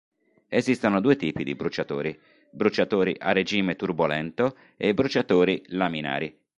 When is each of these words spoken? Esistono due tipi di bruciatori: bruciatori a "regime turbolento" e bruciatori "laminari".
Esistono 0.47 0.99
due 0.99 1.15
tipi 1.15 1.43
di 1.43 1.53
bruciatori: 1.53 2.19
bruciatori 2.49 3.15
a 3.19 3.33
"regime 3.33 3.75
turbolento" 3.75 4.57
e 4.75 4.95
bruciatori 4.95 5.61
"laminari". 5.67 6.35